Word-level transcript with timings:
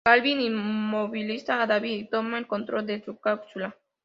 Calvin 0.03 0.41
inmoviliza 0.41 1.61
a 1.61 1.67
David 1.67 1.91
y 1.95 2.09
toma 2.09 2.39
el 2.39 2.47
control 2.47 2.87
de 2.87 3.03
su 3.03 3.17
cápsula. 3.19 3.77